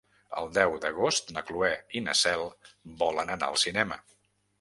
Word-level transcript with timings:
El 0.41 0.47
deu 0.53 0.71
d'agost 0.85 1.29
na 1.35 1.43
Cloè 1.49 1.69
i 1.99 2.01
na 2.05 2.15
Cel 2.21 2.41
volen 3.03 3.31
anar 3.35 3.51
al 3.51 3.59
cinema. 3.65 4.01